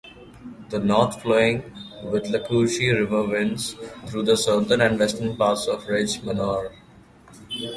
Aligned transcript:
The 0.71 0.79
north-flowing 0.79 1.61
Withlacoochee 2.05 2.91
River 2.91 3.21
winds 3.21 3.75
through 4.07 4.23
the 4.23 4.35
southern 4.35 4.81
and 4.81 4.97
western 4.97 5.37
parts 5.37 5.67
of 5.67 5.85
Ridge 5.87 6.23
Manor. 6.23 6.71